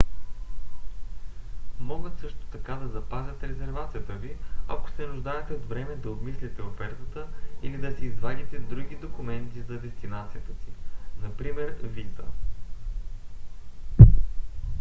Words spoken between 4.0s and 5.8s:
ви ако се нуждаете от